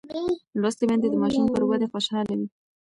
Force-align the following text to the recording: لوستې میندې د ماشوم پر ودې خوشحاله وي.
لوستې 0.61 0.83
میندې 0.89 1.07
د 1.09 1.15
ماشوم 1.21 1.45
پر 1.53 1.61
ودې 1.69 1.87
خوشحاله 1.91 2.33
وي. 2.37 2.47